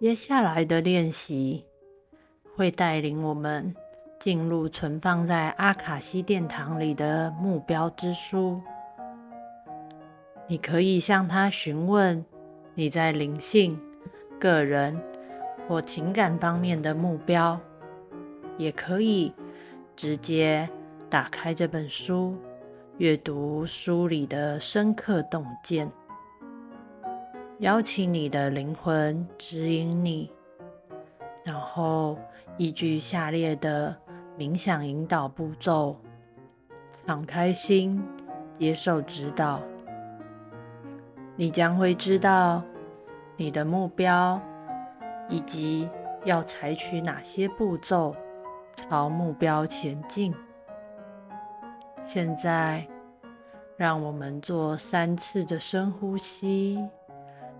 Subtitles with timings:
[0.00, 1.64] 接下来的练习
[2.54, 3.74] 会带领我们
[4.20, 8.62] 进入存放在阿卡西殿堂里的目标之书。
[10.46, 12.24] 你可以向他询问
[12.74, 13.76] 你在灵性、
[14.38, 14.96] 个人
[15.66, 17.58] 或情感方面的目标，
[18.56, 19.34] 也可以
[19.96, 20.68] 直接
[21.10, 22.36] 打开这本书，
[22.98, 25.90] 阅读书里的深刻洞见。
[27.60, 30.30] 邀请你的灵魂指引你，
[31.42, 32.16] 然后
[32.56, 33.96] 依据下列的
[34.38, 35.96] 冥想引导步骤，
[37.04, 38.00] 敞开心，
[38.60, 39.60] 接受指导。
[41.34, 42.62] 你将会知道
[43.36, 44.40] 你的目标，
[45.28, 45.90] 以及
[46.24, 48.14] 要采取哪些步骤
[48.88, 50.32] 朝目标前进。
[52.04, 52.86] 现在，
[53.76, 56.88] 让我们做三次的深呼吸。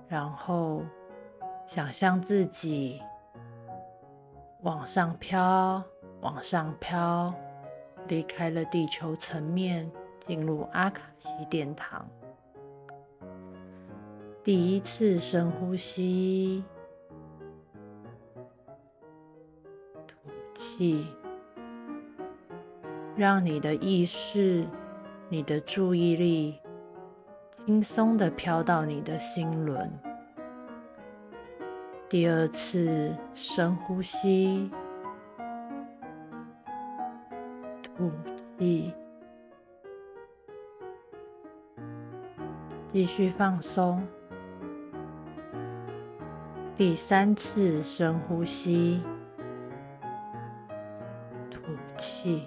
[0.09, 0.83] 然后，
[1.67, 3.03] 想象自己
[4.63, 5.83] 往上飘，
[6.23, 7.35] 往上飘，
[8.09, 9.91] 离开了地球层面，
[10.27, 12.09] 进入阿卡西殿堂。
[14.43, 16.65] 第一次深呼吸，
[20.07, 21.07] 吐气，
[23.15, 24.67] 让你的意识、
[25.29, 26.59] 你的注意力。
[27.69, 29.93] 轻松的飘到你的心轮。
[32.09, 34.71] 第二次深呼吸，
[37.83, 38.11] 吐
[38.59, 38.95] 气，
[42.89, 44.03] 继续放松。
[46.75, 49.03] 第三次深呼吸，
[51.51, 51.61] 吐
[51.99, 52.47] 气。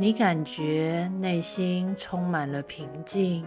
[0.00, 3.44] 你感觉内心充满了平静，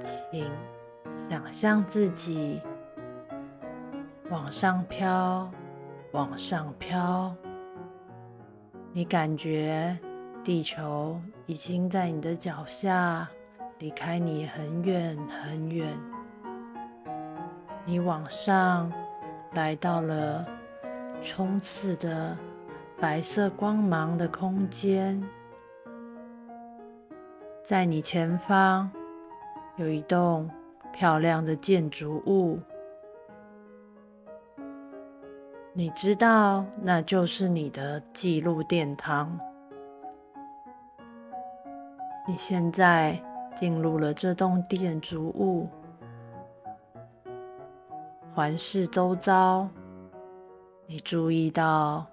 [0.00, 0.42] 请
[1.28, 2.58] 想象自己
[4.30, 5.50] 往上飘，
[6.12, 7.36] 往上飘。
[8.90, 9.94] 你感觉
[10.42, 13.28] 地球已经在你的脚下，
[13.80, 15.86] 离开你很远很远。
[17.84, 18.90] 你往上
[19.52, 20.42] 来到了
[21.20, 22.34] 冲刺的。
[22.98, 25.22] 白色光芒的空间，
[27.62, 28.90] 在你前方
[29.76, 30.50] 有一栋
[30.94, 32.58] 漂亮的建筑物，
[35.74, 39.38] 你知道那就是你的记录殿堂。
[42.26, 43.22] 你现在
[43.54, 45.68] 进入了这栋建筑物，
[48.34, 49.68] 环视周遭，
[50.86, 52.06] 你注意到。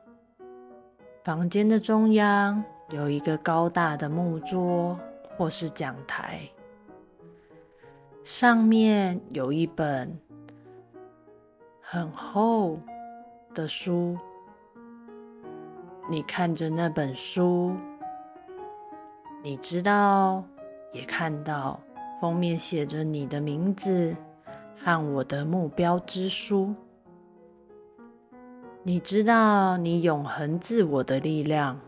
[1.23, 4.99] 房间的中央有一个高大的木桌
[5.37, 6.41] 或是讲台，
[8.25, 10.19] 上面有一本
[11.79, 12.77] 很厚
[13.53, 14.17] 的书。
[16.09, 17.73] 你看着那本书，
[19.41, 20.43] 你知道，
[20.91, 21.79] 也看到
[22.19, 24.13] 封面写着你的名字
[24.77, 26.75] 和我的目标之书。
[28.85, 31.79] 你知道，你永恒自我的力量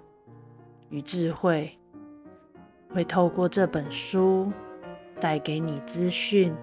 [0.88, 1.78] 与智慧
[2.94, 4.50] 会透过这本书
[5.20, 6.56] 带给你资讯，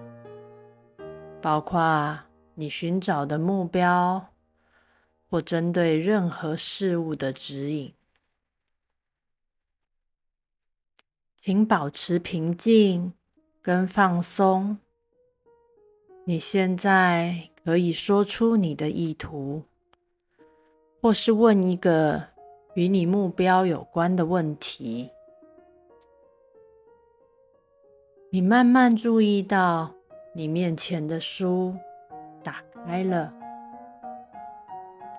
[1.39, 2.19] 包括
[2.55, 4.33] 你寻找的目标
[5.29, 7.93] 或针对任何事物的指引。
[11.37, 13.13] 请保持平静
[13.61, 14.79] 跟放松。
[16.25, 19.65] 你现在可以说出你的意图。
[21.03, 22.23] 或是问一个
[22.75, 25.09] 与你目标有关的问题，
[28.29, 29.91] 你慢慢注意到
[30.33, 31.75] 你面前的书
[32.41, 33.33] 打开了，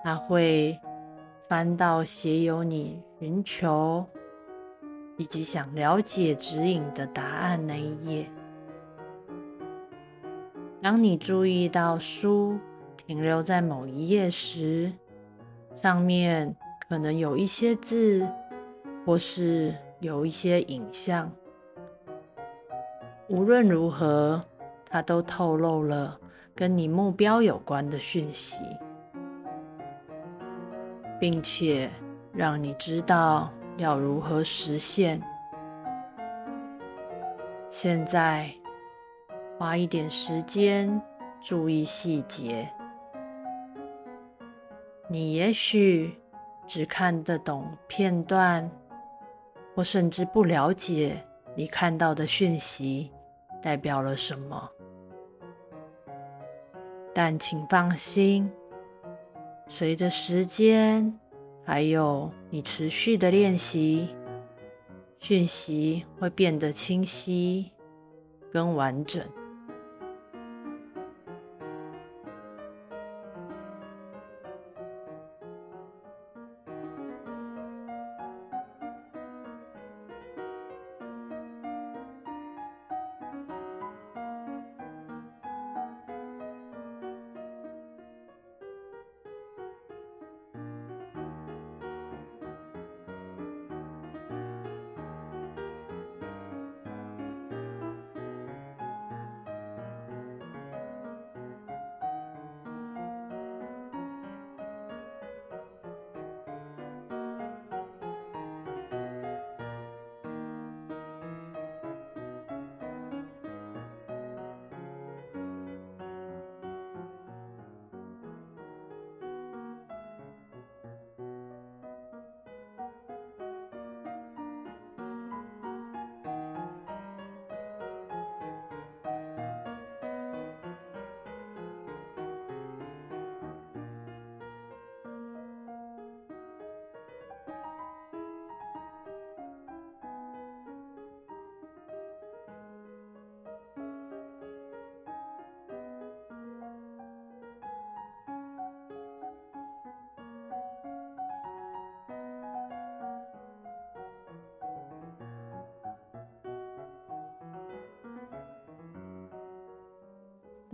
[0.03, 0.75] 它会
[1.47, 4.03] 翻到写有你寻求
[5.17, 8.27] 以及想了解指引的答案那一页。
[10.81, 12.57] 当你注意到书
[13.05, 14.91] 停留在某一页时，
[15.81, 16.55] 上面
[16.87, 18.27] 可能有一些字，
[19.05, 21.31] 或是有一些影像。
[23.27, 24.43] 无论如何，
[24.89, 26.19] 它都透露了
[26.55, 28.63] 跟你目标有关的讯息，
[31.19, 31.89] 并且
[32.33, 35.21] 让你知道要如何实现。
[37.69, 38.49] 现在，
[39.57, 41.01] 花一点时间
[41.41, 42.71] 注意细节。
[45.07, 46.19] 你也许
[46.67, 48.69] 只看得懂片段，
[49.75, 51.23] 或甚至不了解
[51.55, 53.11] 你看到的讯息
[53.61, 54.69] 代表了什么。
[57.13, 58.51] 但请放心，
[59.69, 61.17] 随着时间，
[61.63, 64.09] 还有你持续的练习，
[65.19, 67.71] 讯息会变得清晰、
[68.51, 69.23] 跟完整。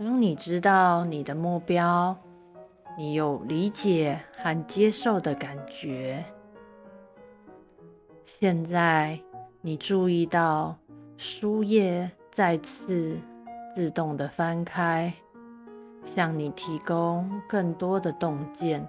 [0.04, 2.16] 当你知道你的目标，
[2.98, 6.24] 你有理解和接受的感觉。
[8.24, 9.16] 现在
[9.60, 10.76] 你注意到
[11.16, 13.16] 书页再次
[13.76, 15.14] 自动的翻开，
[16.04, 18.84] 向你提供更多的洞见，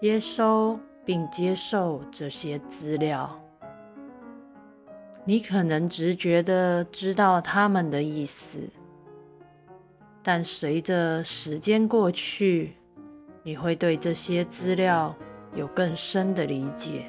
[0.00, 3.40] 接收并接受这些资料。
[5.28, 8.66] 你可能直觉的知道他们的意思，
[10.22, 12.72] 但随着时间过去，
[13.42, 15.14] 你会对这些资料
[15.54, 17.04] 有更深的理解。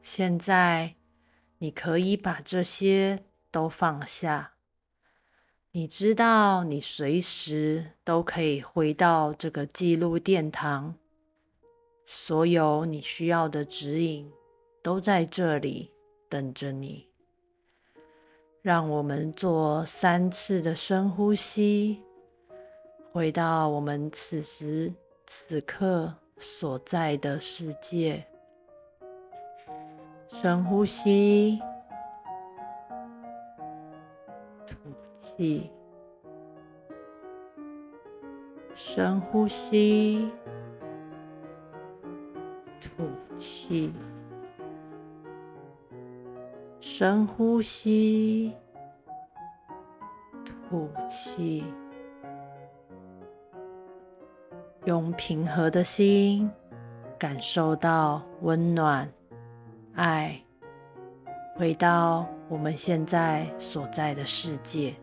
[0.00, 0.94] 现在，
[1.58, 3.18] 你可以把这些
[3.50, 4.54] 都放下。
[5.72, 10.94] 你知道，你随时都可以回到这个记录殿堂，
[12.06, 14.32] 所有你需要的指引。
[14.82, 15.90] 都在这里
[16.28, 17.06] 等着你。
[18.62, 22.02] 让我们做三次的深呼吸，
[23.10, 24.92] 回到我们此时
[25.26, 28.22] 此刻所在的世界。
[30.28, 31.58] 深呼吸，
[34.66, 34.76] 吐
[35.18, 35.70] 气，
[38.74, 40.30] 深呼吸，
[42.78, 43.92] 吐气。
[47.00, 48.52] 深呼吸，
[50.44, 51.64] 吐气，
[54.84, 56.50] 用平和的心
[57.18, 59.10] 感受到温暖、
[59.94, 60.38] 爱，
[61.56, 64.94] 回到我们现在所在的世界。